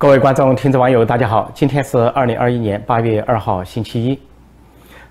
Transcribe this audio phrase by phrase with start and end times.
[0.00, 1.50] 各位观众、听众、网友，大家好！
[1.52, 4.16] 今天是二零二一年八月二号，星期一。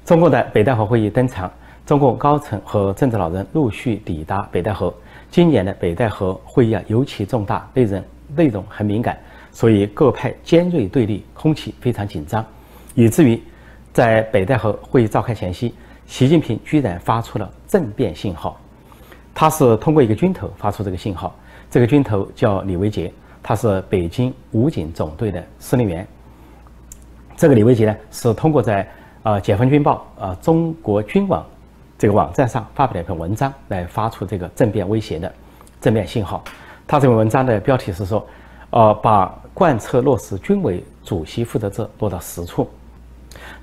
[0.05, 1.51] 中共的北戴河会议登场，
[1.85, 4.93] 中共高层和政治老人陆续抵达北戴河。
[5.29, 8.01] 今年的北戴河会议啊，尤其重大，内容
[8.33, 9.19] 内容很敏感，
[9.51, 12.45] 所以各派尖锐对立，空气非常紧张，
[12.95, 13.37] 以至于
[13.91, 18.57] 在北戴河会议召开前夕，习近平居然发出了政变信号。
[19.35, 21.35] 他是通过一个军头发出这个信号，
[21.69, 23.11] 这个军头叫李维杰。
[23.47, 26.05] 他是北京武警总队的司令员。
[27.37, 28.85] 这个李维杰呢，是通过在
[29.23, 31.45] 啊《解放军报》啊中国军网
[31.97, 35.33] 这个网站上发表了一篇文章，来发出这个政变威胁的
[35.79, 36.43] 政变信号。
[36.85, 38.27] 他这篇文章的标题是说，
[38.71, 42.69] 呃，把贯彻落实军委主席负责制落到实处。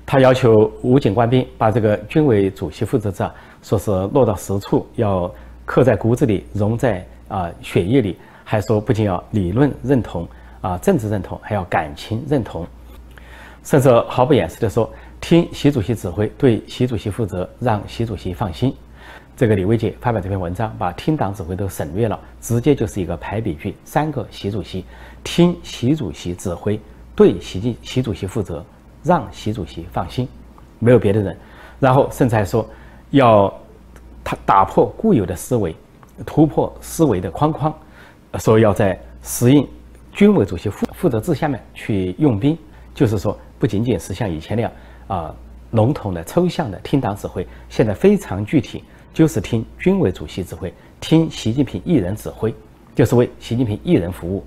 [0.03, 3.23] 他要求武警官兵把这个军委主席负责制
[3.61, 5.31] 说是落到实处，要
[5.63, 8.17] 刻在骨子里，融在啊血液里。
[8.45, 10.25] 还说不仅要理论认同
[10.61, 12.65] 啊，政治认同，还要感情认同，
[13.63, 18.73] 甚至毫不掩饰地说，听习主席指挥，对习主席负责，让习主席放心。
[19.35, 24.85] 这个李维杰发表这篇文章，把听党指挥都省略了，直接就是一个排比句：三个习主席，
[25.23, 26.79] 听习主席指挥，
[27.15, 28.63] 对习近习主席负责，
[29.03, 30.27] 让习主席放心，
[30.79, 31.37] 没有别的人。
[31.79, 32.65] 然后甚至还说，
[33.09, 33.53] 要
[34.23, 35.75] 他打破固有的思维，
[36.25, 37.73] 突破思维的框框。
[38.37, 39.67] 说要在适应
[40.11, 42.57] 军委主席负负责制下面去用兵，
[42.93, 44.71] 就是说不仅仅是像以前那样
[45.07, 45.35] 啊
[45.71, 48.83] 笼统的抽象的听党指挥，现在非常具体，
[49.13, 52.53] 就是听军委主席指挥，听习近平一人指挥，
[52.93, 54.43] 就是为习近平一人服务。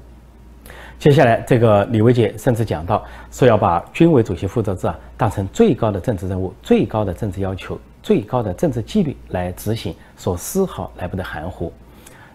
[0.98, 11.72] 接下来，这个李维杰甚至讲到说要把军委主席负责制啊当成最高的政治任务、最高的政治要求、最高的政治纪律来执行，说丝毫来不得含糊。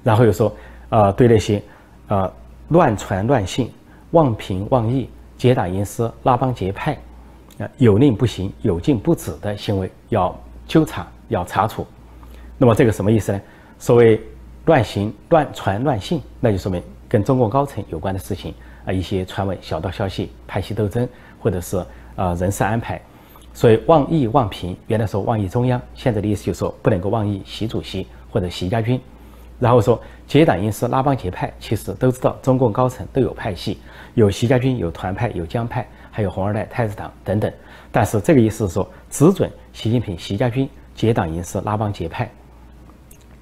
[0.04, 0.56] 然后又说。
[0.94, 1.60] 啊，对那些，
[2.08, 2.32] 呃，
[2.70, 3.72] 乱传乱信、
[4.12, 6.96] 妄评妄议、结党营私、拉帮结派，
[7.58, 11.84] 啊，有令不行、有禁不止的行为，要纠察、要查处。
[12.60, 13.42] 那么这个什么意思呢？
[13.80, 14.22] 所谓
[14.66, 18.54] 乱行、乱传乱信，那就说明跟中共高层有关的事情
[18.86, 21.10] 啊，一些传闻、小道消息、派系斗争，
[21.40, 21.84] 或者是
[22.16, 23.02] 呃人事安排。
[23.52, 29.02] 所以妄议妄评，原来说妄议中央，现在的意思就是说不能够妄议习主席或者习家军。
[29.60, 33.80] 然后说结党营私、拉帮结派，其实都知道中共高层都有派系，
[34.14, 37.52] 有习家军、有团派、有江派，还有红二代、太子党等等。
[37.92, 42.30] 但是这个意思是说，只准习近平、习家军结党营私、拉帮结派，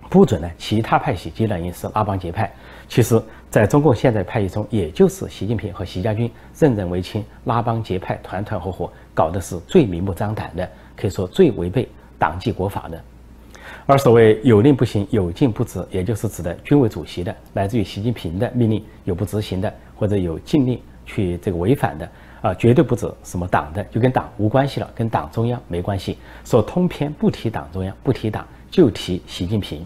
[0.09, 2.51] 不准呢其他派系结党营私、拉帮结派。
[2.87, 6.29] 其实，在中共现在派系中，也就是习近平和习家军
[6.59, 11.87] 任人唯亲、拉帮结派、团团伙伙，搞的是最明目张胆的，可以说最违背
[12.19, 13.01] 党纪国法的。
[13.91, 22.09] 而所谓有令不行、有禁不止，也就是指的军委主席的，来自于习近平的命令有不执行的，或者有禁令去这个违反的，
[22.41, 26.17] 啊，绝对不止什么党的，就跟党无关系了，跟党中央没关系。
[26.45, 29.85] 说通篇不提党中央，不提党，就提习近平。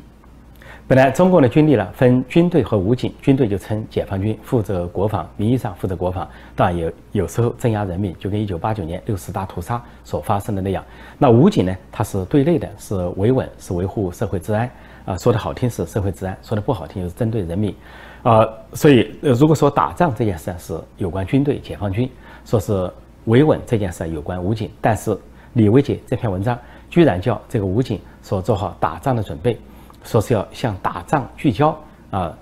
[0.88, 10.84] 本来中共的军力呢，分军队和武警，军队就称解放军，负责国防，名义上负责国防，当然有有时候镇压人民，就跟一九八九年六四大屠杀所发生的那样。
[11.18, 14.70] 那武警呢，它是对内的，是维稳，是维护社会治安，
[15.06, 17.76] 啊，说的好听是社会治安，说的不好听就是针对人民，
[18.22, 22.08] 啊，所以如果说打仗这件事是有关军队、解放军，
[22.46, 22.88] 说是
[23.24, 25.18] 维稳这件事有关武警，但是
[25.54, 26.56] 李维杰这篇文章
[26.92, 29.58] 居然叫这个武警说做好打仗的准备。
[30.06, 31.78] 说是要向打仗聚焦
[32.12, 32.34] 啊，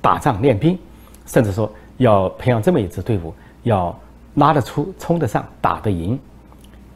[0.00, 0.78] 打仗练兵，
[1.26, 3.98] 甚至说要培养这么一支队伍，要
[4.34, 6.16] 拉得出、冲得上、打得赢。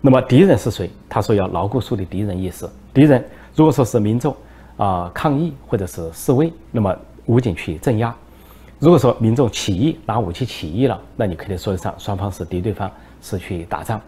[0.00, 0.90] 那么敌人是谁？
[1.08, 2.68] 他说要牢固树立敌人意识。
[2.94, 3.24] 敌人
[3.56, 4.36] 如果说是民众
[4.76, 6.96] 啊抗议或者是示威，那么
[7.26, 8.12] 武警去镇压；
[8.78, 12.90] 如果说民众起义拿武器起义了，那你可以说得上双方是敌对方，
[13.22, 14.00] 是去打仗。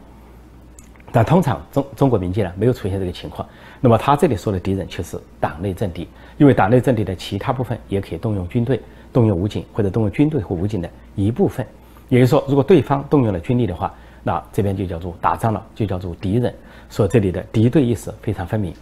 [1.16, 3.48] 但通常中中国民间呢没有出现这个情况，
[3.80, 6.08] 那么他这里说的敌人却是党内政敌，
[6.38, 8.80] 因为党内政敌的其他部分也可以动用军队、
[9.12, 11.65] 动用武警或者动用军队或武警的一部分，
[12.09, 13.94] 也就是说，如果对方动用了军力的话，
[14.24, 16.53] 那这边就叫做打仗了，就叫做敌人。
[16.89, 18.74] 所以这里的敌对意识非常分明。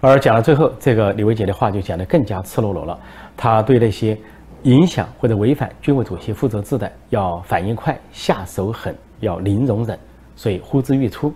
[0.00, 2.96] 而讲到最后，这个李维杰的话就讲得更加赤裸裸了，
[3.36, 4.16] 他对那些
[4.62, 9.98] 影响或者违反军委主席负责制的，要反应快、下手狠、要零容忍。
[10.36, 11.32] 所以呼之欲出，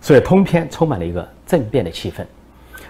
[0.00, 2.24] 所以通篇充满了一个政变的气氛。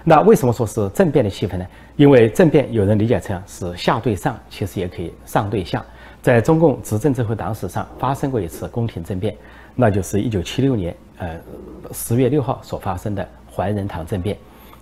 [0.04, 1.66] 那为什么说是政变的气氛呢？
[1.96, 5.84] 因为政变有人理解成是下对上，其实也可以上对下。
[6.22, 9.36] 在中共执政最后党史上发生过一次宫廷政变，
[9.74, 11.38] 那就是一九七六年呃
[11.92, 14.36] 十月六号所发生的怀仁堂政变，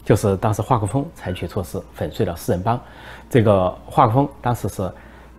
[0.04, 2.80] 就是当时华国锋采取措施粉碎了四人帮。
[3.28, 4.90] 这个华国锋当时是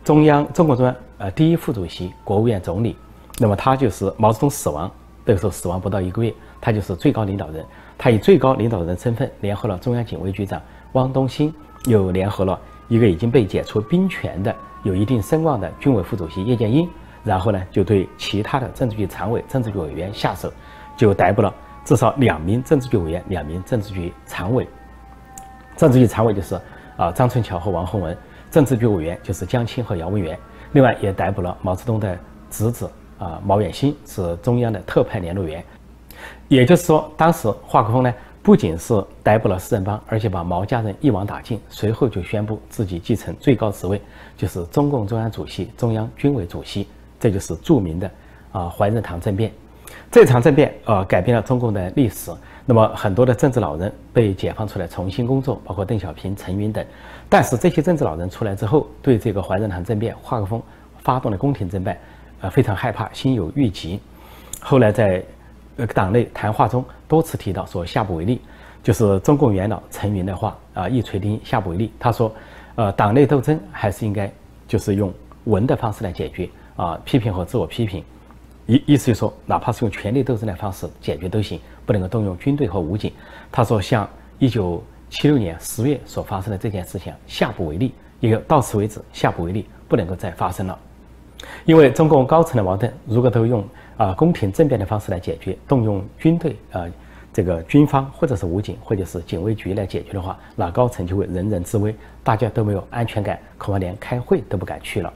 [0.03, 2.95] 中央中共中央呃第一副主席、国务院总理。
[3.39, 4.91] 那么他就是毛泽东死亡
[5.27, 7.63] 那个时候死亡不到一个月，他就是最高领导人。
[7.97, 10.61] 他以最高领导人身份联合了中央警卫局长
[10.93, 11.53] 汪东兴，
[11.85, 12.57] 又联合了
[12.87, 16.87] 一个已经被解除兵权的、有一定声望的军委副主席叶剑英。
[17.25, 20.49] 然后呢，就对其他的政治局常委、政治局委员下手，
[20.95, 21.53] 就逮捕了
[21.83, 24.65] 至少两名政治局委员、两名政治局常委。
[25.75, 26.55] 政治局常委就是
[26.95, 28.17] 啊张春桥和王洪文，
[28.49, 30.39] 政治局委员就是江青和姚文元。
[30.71, 32.17] 另外也逮捕了毛泽东的
[32.49, 35.63] 侄子啊毛远新，是中央的特派联络员。
[36.47, 41.59] 也就是说，当时华国锋呢不仅是逮捕了四人帮，而且把毛家人一网打尽。
[41.69, 44.01] 随后就宣布自己继承最高职位，
[44.37, 46.87] 就是中共中央主席、中央军委主席。
[47.19, 48.09] 这就是著名的
[48.51, 49.51] 啊怀仁堂政变，
[50.11, 52.31] 这场政变呃改变了中共的历史。
[52.63, 56.85] 那么很多的政治老人被解放出来重新工作，包括邓小平、陈云等。
[57.27, 60.61] 但是这些政治老人出来之后，对这个怀仁堂政变、华国锋
[60.99, 61.99] 发动的宫廷政变，
[62.41, 63.99] 呃非常害怕，心有郁疾。
[64.59, 65.23] 后来在
[65.77, 68.41] 呃党内谈话中多次提到说下不为例，
[68.83, 71.91] 就是中共元老陈云的话啊一锤定音，下不为例。
[71.99, 72.33] 他说，
[72.75, 74.31] 呃党内斗争还是应该
[74.67, 75.13] 就是用
[75.45, 76.49] 文的方式来解决。
[76.77, 78.03] 啊，批评和自我批评，
[78.67, 83.11] 意意思就是说，哪怕是用权力斗争的方式解决都行，不能够动用军队和武警。
[83.51, 84.07] 他说，像
[84.37, 90.77] 一九七六年十月所发生的这件事情，下不为例，也就到此为止，下不为例，不能够再发生了。
[91.65, 93.63] 因为中共高层的矛盾，如果都用
[93.97, 96.85] 啊宫廷政变的方式来解决，动用军队啊
[97.33, 101.93] 这个军方或者是武警或者是警卫局来解决的话，那高层就会人人自危，
[102.23, 105.13] 大家都没有安全感，恐怕连开会都不敢去了。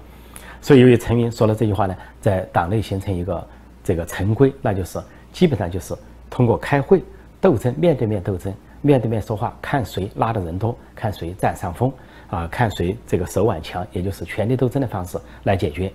[0.62, 3.48] 所以，由于陈云说了这句话呢，在党内形成一个
[3.84, 5.02] 这个陈规，那就是
[5.34, 5.96] 基本上就是
[6.30, 7.04] 通过开会
[7.40, 11.92] 斗争、面对面斗争、面对面说话，看谁拉的人多，看谁占上风
[12.30, 15.92] 啊，看谁这个手腕强，也就是权力斗争的方式来解决。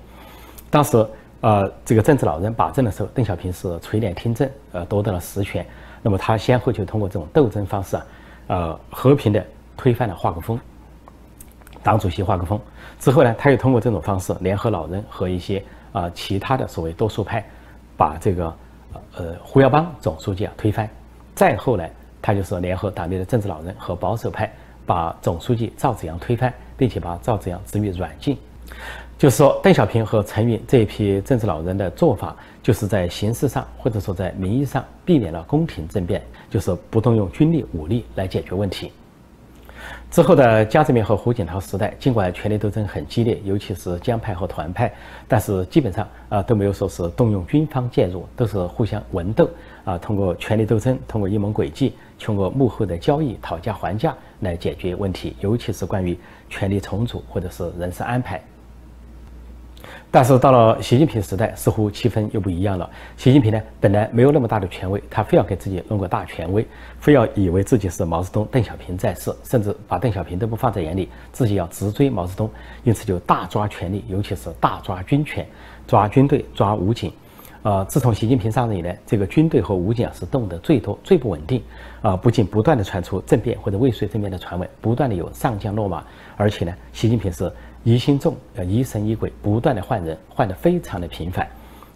[0.76, 1.06] 当时，
[1.40, 5.64] 呃，这个政治老人把政的时候，邓小平是垂帘听政，呃，夺得了实权。
[6.02, 8.04] 那么他先后就通过这种斗争方式啊，
[8.48, 9.42] 呃，和平的
[9.74, 10.60] 推翻了华国锋。
[11.82, 12.60] 党主席华国锋
[12.98, 17.42] 之后呢，他又通过这种方式联合老人和一些啊其他的所谓多数派，
[17.96, 18.54] 把这个
[19.14, 20.86] 呃胡耀邦总书记啊推翻。
[21.34, 21.90] 再后来，
[22.20, 24.52] 他就是联合党内的政治老人和保守派，
[24.84, 28.36] 把总书记赵紫阳推翻，并且把赵紫阳置于软禁。
[29.18, 38.92] 就是说，邓小平和陈云这一批政治老人的做法，就是在形式上或者说在名义上避免了宫廷政变，就是不动用军力武力来解决问题。
[40.10, 44.92] 之后的江泽民和胡锦涛时代，尽管权力斗争很激烈，尤其是江派和团派，
[45.26, 49.48] 但是基本上啊都没有说是动用军方介入，都是互相文斗
[49.84, 56.18] 啊，通过权力斗争，通过阴谋诡计，通过幕后的交易、讨价还价来解决问题，尤其是关于
[56.50, 58.42] 权力重组或者是人事安排。
[60.10, 62.88] 但是到了习近平时代，似乎气氛又不一样了。
[63.16, 66.66] 习近平呢，本来没有那么大的权威，他非要给自己弄个大权威，
[67.00, 72.48] 非要以为自己是毛泽东、邓小平在世，甚至把邓小平都不放在眼里，自己要直追毛泽东，
[72.84, 75.46] 因此就大抓权力，尤其是大抓军权，
[75.86, 77.12] 抓军队、抓武警。
[77.62, 81.60] 呃，自从习近平上任以来，这个军队和武警是动得最多、最不稳定。
[82.00, 86.04] 啊，不仅不断的传出政变或者未遂政变的传闻，不断的有上将落马，
[86.36, 87.52] 而且呢，习近平是。
[87.86, 91.46] 疑心重，要疑神疑鬼，不断的换人，换的非常的频繁。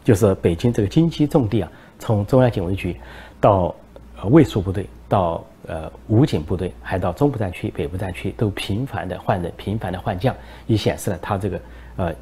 [0.05, 2.95] 就是北京这个京畿重地啊，从中央警卫局
[3.41, 3.75] 到
[4.23, 10.33] 呃卫戍部队，到呃武警部队，还到中部战区、北部战区，都频繁的换人，频繁的换将，
[10.69, 11.61] 也显示了他这个
[11.97, 12.15] 呃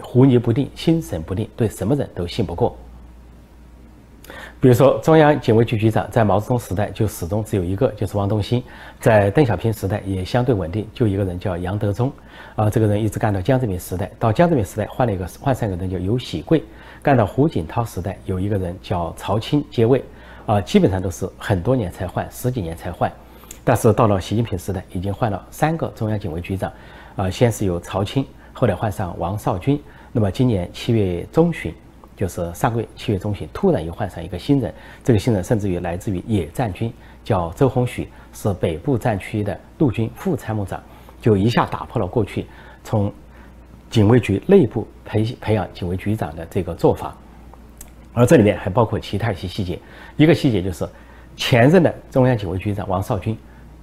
[0.00, 2.76] 狐疑不定、心神不定，对什么人都信不过。
[4.60, 8.60] 比如说，中央警卫局局长在毛泽东时代就始终只有一个，就是汪东兴；
[9.00, 12.12] 在邓小平时代也相对稳定，就一个人叫杨德忠。
[12.56, 16.64] 啊，这个人一直干到江泽民时代，到江泽民时代换了一个换上一个人叫尤喜贵，
[17.02, 20.02] 干到胡锦涛时代有一个人叫曹青接位，
[20.46, 23.12] 啊，基本上都是很多年才换，十几年才换。
[23.62, 26.72] 但是到了习近平时代，已经换了三个中央警卫局长，
[27.14, 29.78] 啊，先是有曹青，后来换上王少军，
[30.10, 31.74] 那么今年七月中旬。
[32.16, 34.72] 就是上个月七月中旬，突然又换上一个新人，
[35.04, 36.90] 这个新人甚至于来自于野战军，
[37.22, 40.82] 叫周鸿许，是北部战区的陆军副参谋长，
[41.26, 42.46] 就一下打破了过去
[42.84, 43.12] 从
[43.90, 47.16] 警卫局内部培培养警卫局长的这个做法。
[48.14, 49.76] 而这里面还包括其他一些细节，
[50.16, 50.88] 一个细节就是
[51.36, 53.36] 前任的中央警卫局长王少军，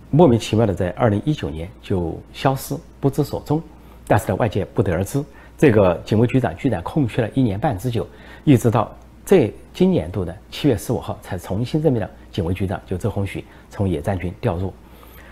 [0.09, 3.61] 莫名其妙的在二零一九年就消失不知所踪，
[4.07, 5.21] 但是呢外界不得而知。
[5.57, 8.07] 这个警卫局长居然空缺了一年半之久，
[8.45, 8.89] 一直到
[9.25, 14.73] 这今年度的七月十五号才重新任命了警卫局长，就周鸿许从野战军调入。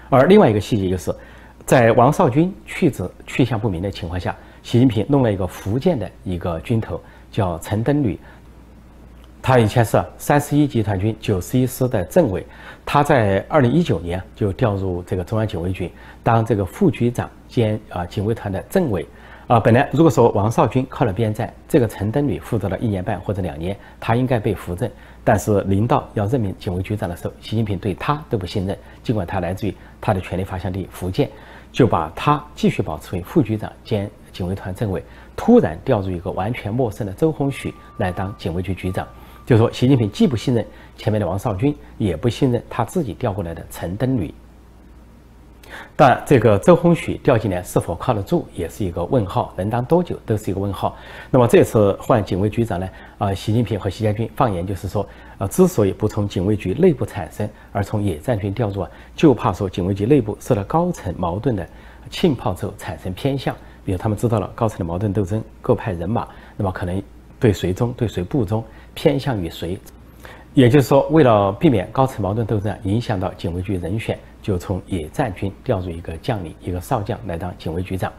[0.09, 1.15] 而另外一个细节就是，
[1.65, 6.99] 在王少军去职去向不明的情况下，习近平弄了一个福建的一个军头，
[7.31, 8.19] 叫陈登履。
[9.41, 12.45] 他以前是三十一集团军九十一师的政委，
[12.85, 15.91] 他在二零一九年就调入这个中央警卫局
[16.21, 19.07] 当这个副局长兼啊警卫团的政委。
[19.47, 24.89] 啊，本来如果说王少军靠了边站，这个陈登履负责了一年半或者两年，他应该被扶正。
[25.23, 31.29] 但是领导要任命警卫局长的时候，习近平对他都不信任，尽管他来自于他的权力发祥地福建，
[31.71, 35.03] 就把他继续保持为副局长兼警卫团政委，
[35.35, 39.07] 突然调入一个完全陌生的周鸿许来当警卫局局长。
[39.45, 44.33] 就说习近平既不信任前面的王少军，也不信任他自己调过来的陈登履。
[45.95, 50.95] 但这个周鸿许调进来是否靠得住，也是一个问号，能当多久都是一个问号。
[51.29, 52.89] 那么这次换警卫局长呢？
[53.17, 55.07] 啊，习近平和习家军放言就是说，
[55.41, 61.67] 啊，之所以不从警卫局内部产生，而从野战军调入啊，就怕说警卫局内部受到高层矛盾的
[62.11, 67.01] 浸泡之后产生偏向，比如他们知道了高层的矛盾斗争，各派人马，那么可能
[67.39, 69.79] 对谁忠对谁不忠，偏向于谁。
[70.53, 78.13] 也就是说，为了避免高层矛盾斗争影响到警卫局人选，就从野战军调入一个将领，一个少将来当警卫局长。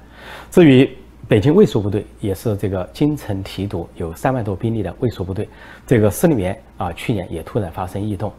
[0.50, 0.90] 至于
[1.28, 5.48] 北京卫戍部队，也是这个京城提督，有三万多兵力的卫戍部队，
[5.86, 8.32] 这个司令员啊，去年也突然发生异动。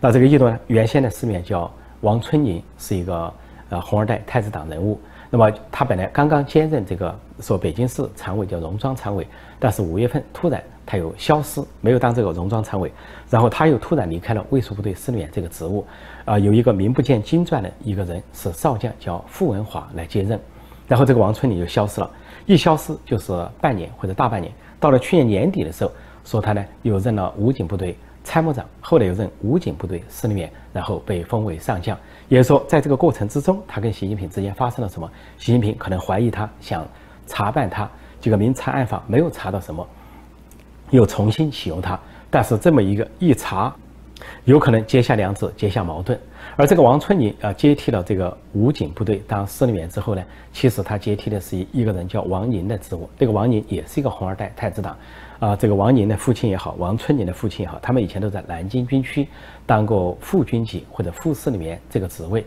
[0.00, 3.32] 那这个异动呢，原先的司令员叫王春宁，是一个
[3.68, 4.98] 呃红二代太子党人物。
[5.30, 9.26] 那么他本来刚刚兼任这个说北京市常委叫戎庄常委，
[9.58, 10.62] 但是五月份突然。
[10.90, 12.90] 他又消失，没有当这个戎庄常委，
[13.28, 15.84] 然后他又突然离开了卫戍部队司令员这个职务，
[16.24, 20.40] 啊，有一个名不见经传的一个人是少将叫傅文华来接任，
[20.88, 22.10] 然后这个王春林就消失了，
[22.46, 25.92] 一消失就是半年或者大半年，到了去年年底的时候，
[26.24, 31.96] 说他呢又任了武警部队参谋长，后来又任武警部队司令员，然后被封为上将，
[32.28, 35.08] 也就是说在这个过程之中，他跟习近平之间发生了什么？
[35.36, 36.86] 习近平可能怀疑他，想
[37.26, 37.88] 查办他，
[38.20, 39.86] 这个明察暗访没有查到什么。
[40.90, 43.74] 又重新启用他，但是这么一个一查，
[44.44, 46.18] 有可能结下梁子，结下矛盾。
[46.58, 53.08] 而这个王春宁啊，接替了这个武警部队当司令员之后呢，其实他接替的是一个人叫王宁的职务。
[53.16, 54.96] 这个王宁也是一个红二代太子党，
[55.38, 59.28] 啊，这个王宁的父亲也好，王春宁的父亲也好，他们以前都在南京军区
[59.66, 62.44] 当过副军级或者副司令员这个职位。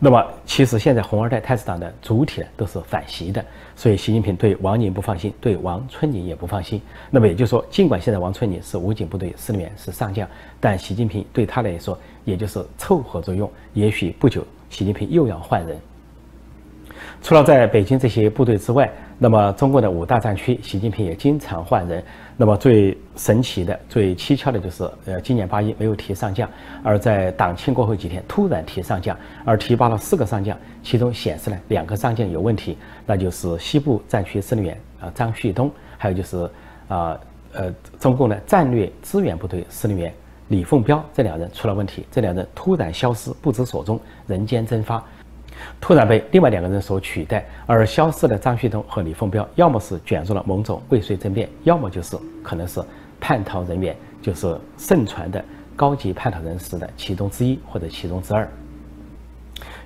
[0.00, 3.42] 那么，其实现在红二代太子党的主体呢都是反习的，
[3.76, 6.82] 所以习近平对王宁不放心，对王春宁也不放心。
[7.08, 13.50] 那么也就是说，尽管现在王春宁是武警部队司令员，是上将，但习近平对他来说也就是凑合着用。
[13.72, 15.76] 也许不久，习近平又要换人。
[17.22, 22.02] 除了在北京这些部队之外，那么中国的五大战区，习近平也经常换人。
[22.36, 26.48] 那么最神奇的、最蹊跷的就是，呃，今年八一没有提上将，
[26.82, 32.76] 而在党庆过后几天突然提上将，而提拔了四个上将，其中显示了两个上将有问题，
[33.06, 36.50] 那就是西部战区司令员啊张旭东，还有就是
[36.88, 37.18] 啊
[37.52, 40.12] 呃中共的战略支援部队司令员
[40.48, 45.02] 李凤彪这两人出了问题，这两人突然消失，不知所踪，人间蒸发。
[45.80, 52.82] 突然被另外两个人所取代，而消失的张旭东和李凤彪，要么是卷入了某种未遂政变，要么就是可能是
[53.20, 55.42] 叛逃人员，就是盛传的
[55.74, 58.46] 高级叛逃人士的其中之一或者其中之二。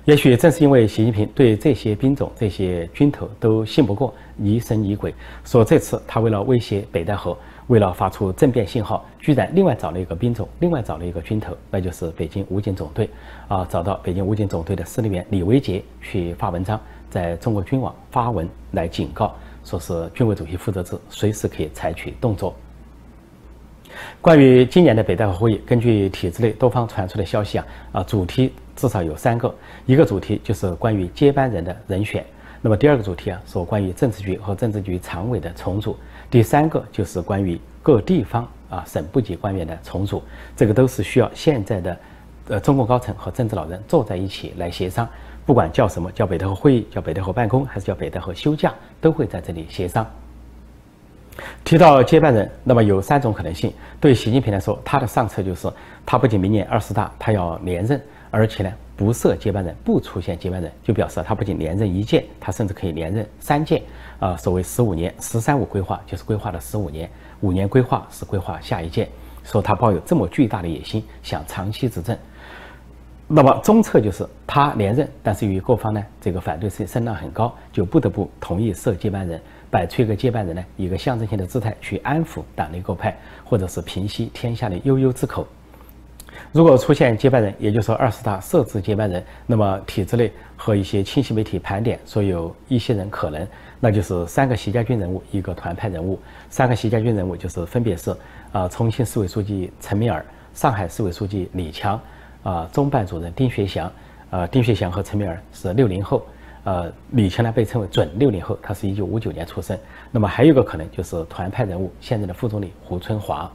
[0.05, 5.13] 也许正是因为习近平对这些兵种、这些军头都信不过，疑神疑鬼，
[5.43, 7.37] 所以这次他为了威胁北戴河。
[7.69, 13.07] 为了发出政变信号，居然另外找了一个兵种，另外找了一个军头，那就是北京武警总队
[13.47, 22.55] 啊，找到北京武警总队的司令员李维杰去发文章，在中国军网发文来警告，说是军委主席负责制，随时可以采取动作。
[24.19, 29.53] 关于今年的北戴河会议，根据体制内多方传出的消息啊，啊，主题至少有三个，
[29.85, 32.25] 一个主题就是关于接班人的人选，
[32.61, 35.95] 那么第二个主题啊，是关于政治局和政治局常委的重组。
[36.29, 40.21] 第三个就是关于各地方啊省部级官员的重组，
[40.55, 41.97] 这个都是需要现在的
[42.49, 45.07] 呃中共高层和政治老人坐在一起来协商，
[45.45, 50.05] 不管叫什么叫北戴河会议，叫北戴河办公，还是叫北戴河休假，都会在这里协商。
[51.63, 53.73] 提到接班人，那么有三种可能性。
[54.01, 55.71] 对习近平来说，他的上策就是
[56.05, 57.99] 他不仅明年二十大他要连任，
[58.29, 63.81] 而且呢不设接班人，不出现接班人，就表示他不仅连任一届，他甚至可以连任三届。
[64.19, 69.07] 啊，所谓十五年“十三五”规划，就是规划了十五年，五年规划是规划下一届。
[69.45, 72.17] 说他抱有这么巨大的野心，想长期执政。
[73.25, 79.39] 那么中策就是他连任，但是由于各方呢这个反对声声浪很高，就不得不同意设接班人，
[79.71, 85.47] 摆出一个接班人呢一个象征性的姿态去安抚党内各派，或者是平息天下的悠悠之口。
[86.51, 93.47] 如果出现接班人，也就是说二十大设置接班人，那么体制内和一些清晰媒体盘点说有一些人可能，
[93.79, 96.19] 那就是三个习家军人物，一个团派人物。
[96.49, 98.15] 三个习家军人物就是分别是
[98.51, 102.01] 啊，重庆市委书记陈敏尔，上海市委书记李强，
[102.43, 103.91] 啊，中办主任丁学祥。
[104.31, 106.23] 呃，丁学祥和陈敏尔是六零后，
[106.63, 109.75] 呃，李强呢被称为准六零后，他是一九五九年出生。
[110.11, 113.51] 那么还有个可能就是团派人物，现在的副总理胡春华。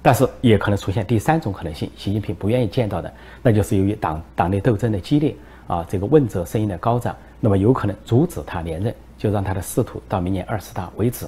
[0.00, 3.12] 但是也可能出现第三种可能性，习近平不愿意见到的，
[3.42, 5.34] 那就是由于党党内斗争的激烈
[5.66, 11.26] 啊，这个问责声音的高涨，那么有可能阻止他连任，就让他的仕途到明年二十大为止，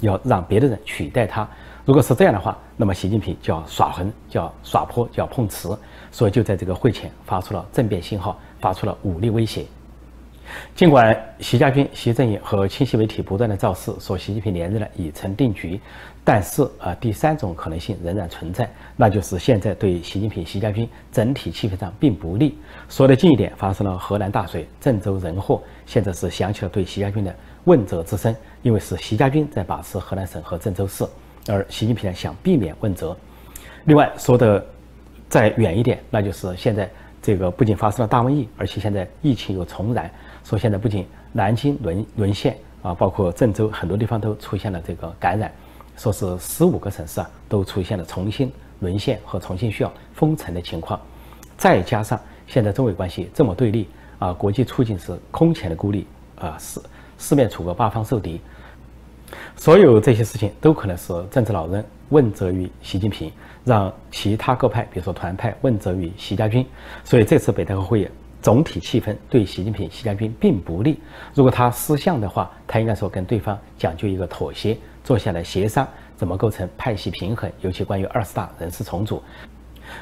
[0.00, 1.46] 要让别的人取代他。
[1.84, 5.76] 如果是这样的话，那么习近平就要耍横，就要耍泼，就要碰瓷，
[6.12, 9.66] 所以就在这个会前发出了政变信号，发出了武力威胁。
[10.74, 15.80] 尽管习家军、习阵营和清晰媒体不断的造势，说习近平连任了已成定局，
[16.24, 22.58] 但是啊，第三种可能性仍然存在，那就是现在对习近平、习家军整体气氛上并不利。
[22.88, 27.34] 说的近一点，发生了河南大水、郑州人祸，现在是响起了对习家军的
[27.64, 31.04] 问责之声，因为是习家军在把持河南省和郑州市，
[31.48, 33.16] 而习近平呢想避免问责。
[33.84, 34.64] 另外说的
[35.28, 36.88] 再远一点，那就是现在
[37.20, 40.10] 这个不仅发生了大瘟疫，而且现在疫情又重燃。
[40.44, 45.50] 说现在不仅南京沦沦陷啊，包括郑州很多地方都出现了这个感染，
[45.96, 51.00] 说是十五个城市啊都出现了重新沦陷和重新需要封城的情况，
[51.56, 56.06] 再加上现在中美关系这么对立啊，国际处境是空前的孤立
[56.36, 56.82] 啊，四
[57.18, 58.40] 四面楚歌，八方受敌，
[59.56, 63.30] 所有这些事情都可能是政治老人问责于习近平，
[63.64, 66.66] 让其他各派，比如说团派问责于习家军，
[67.04, 68.08] 所以这次北戴河会议。
[68.42, 71.00] 总体气氛对习近平、习家军并不利。
[71.32, 79.22] 如果他失相的话，他应该说跟对方讲究一个妥协，坐下来协商怎么构成派系平衡，尤其关于二十大人事重组。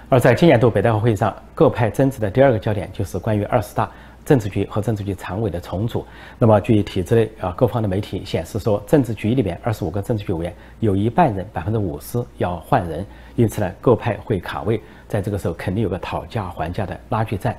[0.08, 3.90] 而在今年度北戴河会议上，各派争执的第二个焦点就是关于二十大
[4.24, 6.06] 政治局和政治局常委的重组。
[6.38, 13.04] 那么，据体制内啊各方的媒体显示说，政治局里面二十五个政治局委员有一半人百分之五十要换人，
[13.36, 17.54] 因此呢，各派会卡位，在这个时候肯定有个讨价还价的拉锯战。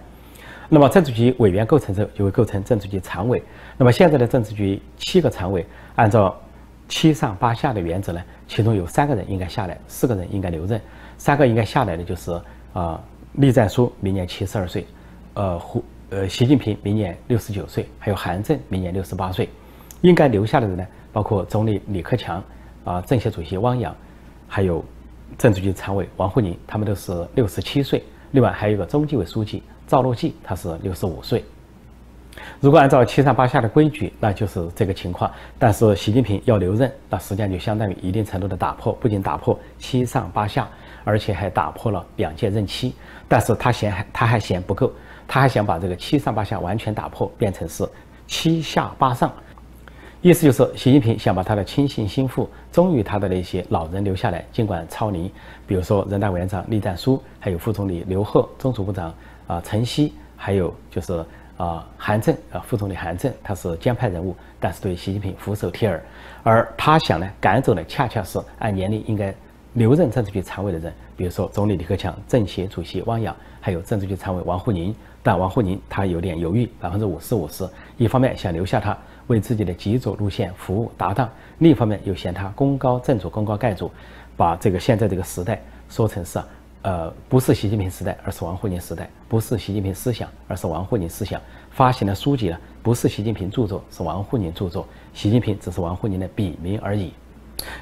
[0.73, 3.43] 那么政治局委员构成之后，就会构成政治局常委。
[3.77, 6.33] 那么现在的政治局七个常委，按照
[6.87, 10.79] 七上八下的原则呢，其中有三个人应该下来，四个人应该留任。
[11.17, 12.31] 三个应该下来的就是
[12.71, 13.03] 啊，
[13.33, 14.87] 栗战书明年七十二岁，
[15.33, 19.49] 呃胡呃习近平明年六十九岁，还有韩正明年六十八岁。
[19.99, 22.41] 应该留下的人呢，包括总理李克强
[22.85, 23.93] 啊，政协主席汪洋，
[24.47, 24.81] 还有
[25.37, 28.01] 政治局常委王沪宁，他们都是六十七岁。
[28.31, 29.61] 另外还有一个中纪委书记。
[29.91, 31.43] 赵乐际他是六十五岁，
[32.61, 35.29] 如果按照七上八下的规矩，那就是这个情况。
[35.59, 40.65] 但是习近平要留任，那实际上就相当于一定程度的打破，不仅打破七上八下，
[41.03, 42.95] 而且还打破了两届任期。
[43.27, 44.89] 但是他嫌还他还嫌不够，
[45.27, 47.85] 他还想把这个七上八下完全打破，变成是
[48.27, 49.29] 七下八上。
[50.21, 55.29] 意思就是，习近平想把他的亲信心腹、忠于他的那些老人留下来，尽管超龄，
[55.67, 59.13] 比如说人大委员长栗战书，还有副总理刘鹤、中组部长。
[59.51, 61.25] 啊，陈希还有就是
[61.57, 66.01] 啊，韩正啊，副总理韩正，他是江派人物，但是对习近平俯首帖耳。
[66.41, 69.35] 而他想呢，赶走的恰恰是按年龄应该
[69.73, 74.95] 留任政治局常委的人，比如说总理李克强、政协主席汪洋，还有政治局常委王沪宁。
[75.21, 83.91] 但王沪宁他有点犹豫，百分之五十五十，一方面想留下他为自己的极左路线服务搭档，另一方面又嫌他功高震主、功高盖主，
[84.37, 86.47] 把这个现在这个时代说成是啊。
[86.83, 91.39] 呃，不是习近平时代，而是王沪宁时代；不是习近平思想，而是王沪宁思想。
[91.69, 94.87] 发行的书籍呢，不是习近平著作，是王沪宁著作。
[95.13, 97.13] 习近平只是王沪宁的笔名而已。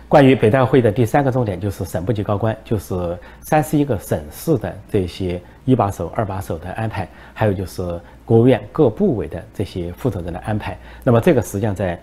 [0.10, 7.82] 关于北大会的第三个重点，就是省部级高官，就是三十一个省市的这些一把手、二把手的安排，还有就是
[8.26, 10.78] 国务院各部委的这些负责人的安排。
[11.04, 12.00] 那么这个实际上在。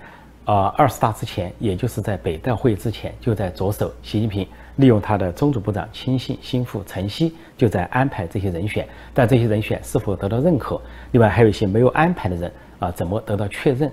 [0.47, 3.93] 啊，二十大之前，也就是在北大会之前，就在着手。
[4.01, 8.87] 习近平利用他的中组部长亲信心腹陈希，就在安排这些人选。
[9.13, 10.81] 但这些人选是否得到认可？
[11.13, 13.91] 另外还有一些没有安排的人啊，怎么得到确认？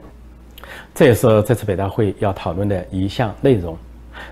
[0.93, 3.78] 这也是这次北大会要讨论的一项内容。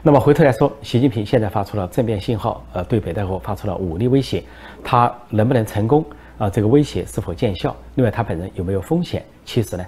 [0.04, 4.44] 那么回头来说，习近平现在发出了政变信号，呃，对北戴河发出了武力威胁，
[4.84, 6.06] 他能不能成功？
[6.38, 7.76] 啊，这个威胁是否见效？
[7.96, 9.24] 另外他本人有没有风险？
[9.46, 9.86] 其实呢？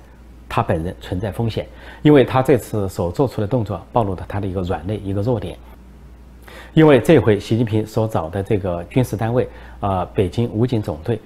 [0.49, 1.65] 他本人存在风险，
[2.03, 5.57] 因为他这次所做出的动作暴露了他的一个软肋、一个弱点。
[6.73, 9.47] 因为这回习近平所找的这个军事单位
[9.79, 11.19] 啊，北京武警总队，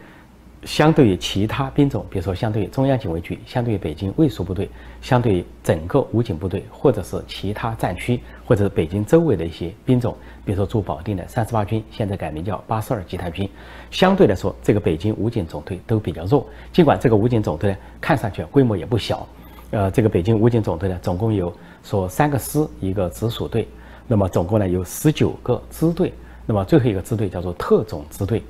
[0.64, 4.70] 相对于其他兵种，比如说相对于中央警卫局、相对于北京卫戍部队、
[5.02, 13.50] 相对于整个武警部队，或者是其他战区，或者是北京周围的一些兵种，比如说驻保定的三十八军，现在改名叫八十二集团军，
[13.92, 16.46] 相对来说，这个北京武警总队都比较弱。
[16.74, 19.26] 尽管这个武警总队呢，看上去规模也不小，
[19.72, 23.68] 呃，这个北京武警总队呢，总共有说三个师一个直属队，
[24.08, 26.14] 那么总共呢有十九个支队，
[26.46, 28.42] 那么最后一个支队叫做特种支队，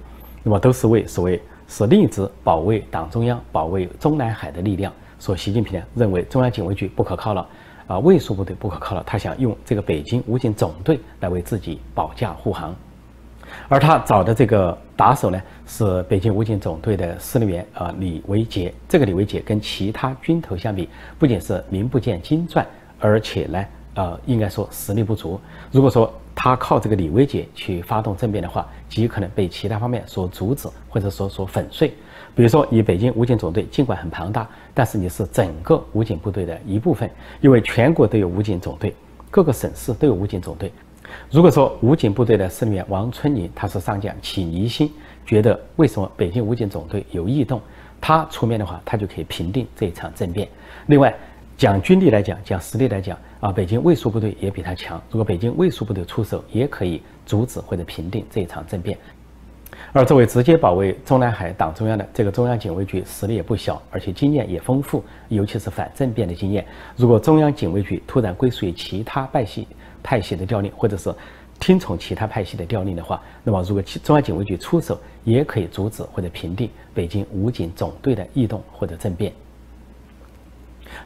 [0.43, 1.41] 那么都是为所谓。
[1.70, 4.89] 是另一支保卫党中央、保卫中南海的力量。
[5.20, 7.46] 说习近平呢认为中央警卫局不可靠了，
[7.88, 12.74] 啊，卫戍部队不可靠了，他想用这个北京武警总队来为自己保驾护航。
[13.67, 18.74] 而他找的这个打手呢是北京武警总队的司令员啊李维杰。
[18.88, 20.88] 这个李维杰跟其他军头相比，
[21.20, 22.65] 不仅是名不见经传，
[22.98, 23.62] 而且呢，
[23.97, 25.41] 呃，应该说实力不足。
[25.71, 31.91] 如果说他靠这个李维杰去发动政变的话，极有可能被其他方面所阻止，或者说所粉碎。
[32.36, 37.10] 比如说，以北京武警总队尽管很庞大，但是你是整个武警部队的一部分，
[37.41, 38.93] 因为全国都有武警总队，
[39.31, 40.71] 各个省市都有武警总队。
[41.31, 44.93] 如果说武警部队的司令员王春林他是上将，起疑心，
[45.25, 47.60] 觉得为什么北京武警总队有异动，
[47.99, 50.47] 他出面的话，他就可以平定这一场政变。
[50.86, 51.12] 另外，
[51.57, 53.17] 讲军力来讲，讲实力来讲。
[53.39, 55.02] 啊，北京卫戍部队也比他强。
[55.12, 58.97] 如果北京卫戍部队出手，也可以阻止或者平定这一场政变。
[59.93, 66.65] 而作为直接保卫中南海党中央的这个中央警卫局，实力也不小，而且经验也丰富，尤其是反政变的经验。
[66.95, 69.67] 如果中央警卫局突然归属于其他派系
[70.02, 71.13] 派系的调令，或者是
[71.60, 79.32] 听从其他派系的调令的话，那么如果中央警卫局出手，也可以阻止或者平定北京武警总队的异动或者政变。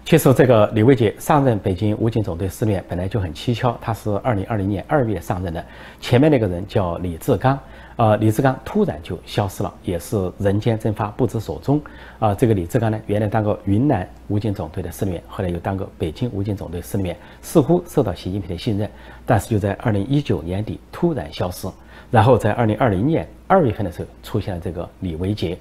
[0.04, 5.64] 其实，这个李维杰上任北京武警总队司令员本来就很蹊跷，他是二零二零年二月上任的。
[6.02, 7.58] 前面那个人叫李志刚，
[7.96, 11.80] 呃，李志刚突然就消失了，也是人间蒸发，不知所踪。
[12.20, 18.90] 啊，这个李志刚呢，原来当过云南武警总队的司令员，后来又当过北京武警总队司令员，似乎受到习近平的信任，
[19.26, 21.70] 但是就在二零一九年底突然消失，
[22.10, 25.58] 然后在二零二零年二月份的时候出现了这个李维杰。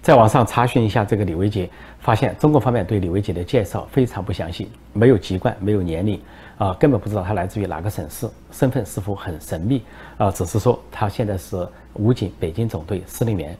[0.00, 6.18] 在网上查询一下这个李维杰，发现中国方面对李维杰的介绍非常不详细，没有籍贯，没有年龄，
[6.56, 9.82] 啊，根本不知道他来自于哪个省市，身份似乎很神秘，
[10.16, 13.56] 啊，只是说他现在是武警北京总队司令员。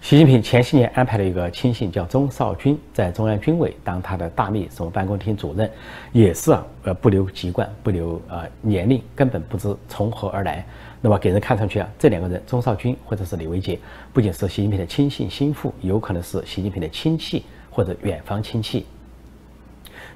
[0.00, 5.68] 习近平前些年安排了一个亲信叫钟少军，在中央军委当他的大秘什么办公厅主任，
[6.12, 10.64] 也是啊，呃，不留籍贯，不留呃年龄，根本不知从何而来。
[11.04, 13.76] 那么给人看上去啊，这两个人钟少军或者是李维杰，
[14.12, 18.86] 不仅是习近平的亲信心腹，有可能是习近平的亲戚或者远方亲戚。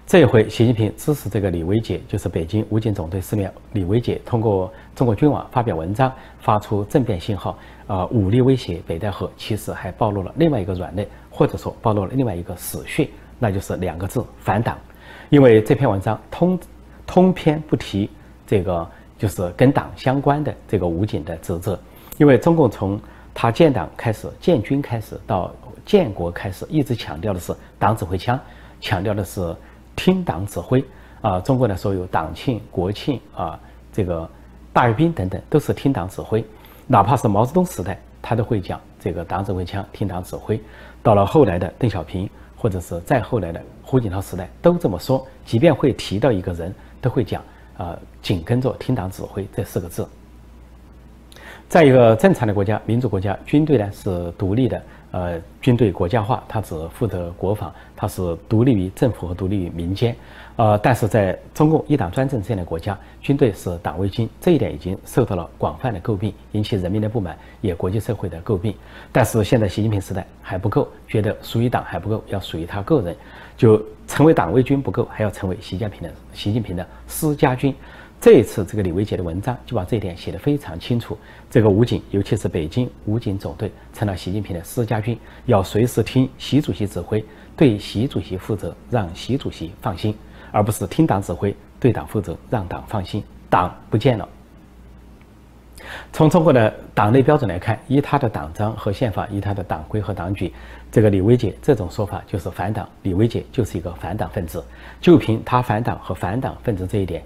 [0.06, 13.08] 这一回，习近平支持这个李维杰，就是北京武警总队司令李维杰，通过中国军网发表文章，发出政变信号，啊，武力威胁北戴河，其实还暴露了另外一个软肋，或者说暴露了另外一个死穴，
[13.40, 14.78] 那就是两个字：反党。
[15.30, 16.56] 因为这篇文章通
[17.04, 18.08] 通篇不提
[18.46, 18.88] 这个。
[19.18, 21.78] 就是跟党相关的这个武警的职责，
[22.18, 23.00] 因为中共从
[23.32, 25.50] 他建党开始、建军开始到
[25.84, 28.38] 建国开始，一直强调的是党指挥枪，
[28.80, 29.54] 强调的是
[29.94, 30.84] 听党指挥
[31.20, 31.40] 啊。
[31.40, 33.58] 中国的所有党庆、国庆啊，
[33.92, 34.28] 这个
[34.72, 36.44] 大阅兵等等，都是听党指挥。
[36.86, 40.60] 哪怕是毛泽东时代，他都会讲这个党指挥枪、听党指挥。
[41.02, 45.26] 到了后来的邓小平，或者是再后来的胡锦涛时代，都这么说。
[45.44, 47.42] 即便会提到一个人，都会讲。
[47.76, 50.06] 呃，紧跟着听党指挥这四个字。
[51.68, 54.82] 在一个正常的国家、民主国家，军队呢是独立的。
[55.12, 60.14] 呃，军队国家化，它只负责国防，它是独立于政府和独立于民间。
[60.56, 68.74] 呃，但是在中共一党专政这样的国家，军队是党卫军，这一点已经受到了广泛的诟病，引起人民的不满，也国际社会的诟病。
[69.10, 73.16] 但是现在习近平时代还不够，觉得属于党还不够，要属于他个人。
[73.56, 77.74] 就成为党卫军不够，还要成为习近平的习近平的私家军。
[78.18, 81.16] 这一次这个李维杰的文章就把这一点写得非常清楚。
[81.50, 87.22] 这个武警，尤其是北京武警总队，成了习近平的私家军，要随时听习主席指挥，
[87.56, 90.16] 对习主席负责，让习主席放心，
[90.50, 93.22] 而不是听党指挥，对党负责，让党放心。
[93.50, 94.26] 党不见了。
[96.12, 100.52] 从中国的党内标准来看，依他的党章和宪法，依他的党规和党纪，
[100.90, 102.88] 这个李薇姐这种说法就是反党。
[103.02, 104.64] 李薇姐就是一个反党分子。
[105.00, 107.22] 就凭她反党和反党分子这一点，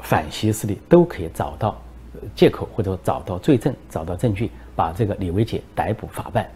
[0.00, 1.80] 反习势力都可以找到
[2.34, 6.48] 借口或者找到罪证、找到证据，把这个李薇姐逮捕法办。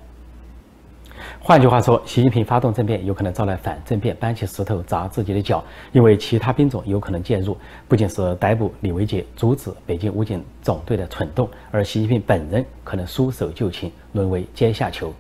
[1.41, 7.57] 换句话说，习近平发动政变有可能招来反政变，搬起石头砸自己的脚，因为其他兵种有可能介入，
[7.89, 15.13] 不仅是逮捕李维杰，阻止北京武警总队的蠢动，而习近平本人可能束手就擒，沦为阶下囚。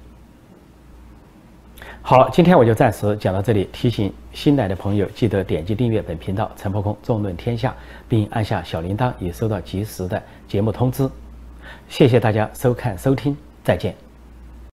[2.04, 3.68] 好，今天我就暂时讲到这里。
[3.72, 7.74] 提醒新来的朋友，记得点击订阅本频道“陈破空纵论天下”，
[8.08, 11.08] 并按下小铃铛，以收到及时的节目通知。
[11.88, 14.11] 谢谢大家收看收听，再见。